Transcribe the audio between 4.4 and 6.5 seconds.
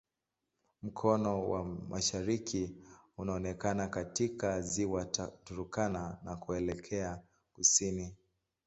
Ziwa Turkana na